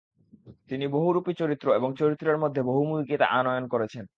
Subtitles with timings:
[0.69, 4.05] তিনি বহুরূপী চরিত্র এবং চরিত্রের মধ্যে বহুমুখীতা আনয়ন করেছেন।